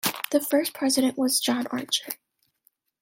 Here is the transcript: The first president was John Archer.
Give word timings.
The 0.31 0.39
first 0.39 0.73
president 0.73 1.15
was 1.15 1.39
John 1.39 1.67
Archer. 1.67 2.13